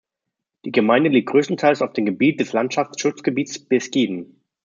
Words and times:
Die 0.65 0.71
Gemeinde 0.71 1.11
liegt 1.11 1.29
größtenteils 1.29 1.83
auf 1.83 1.93
dem 1.93 2.07
Gebiet 2.07 2.39
des 2.39 2.53
Landschaftsschutzgebietes 2.53 3.59
Beskiden. 3.67 4.41